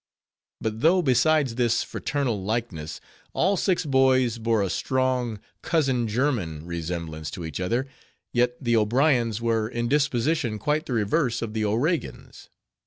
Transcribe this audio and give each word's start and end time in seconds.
But, 0.59 0.81
though 0.81 1.03
besides 1.03 1.53
this 1.53 1.83
fraternal 1.83 2.43
likeness, 2.43 2.99
all 3.33 3.55
six 3.55 3.85
boys 3.85 4.39
bore 4.39 4.63
a 4.63 4.69
strong 4.71 5.39
cousin 5.61 6.07
german 6.07 6.65
resemblance 6.65 7.29
to 7.29 7.45
each 7.45 7.59
other; 7.59 7.85
yet, 8.33 8.55
the 8.59 8.75
O'Briens 8.75 9.41
were 9.41 9.69
in 9.69 9.87
disposition 9.87 10.57
quite 10.57 10.87
the 10.87 10.93
reverse 10.93 11.43
of 11.43 11.53
the 11.53 11.65
O'Regans. 11.65 12.49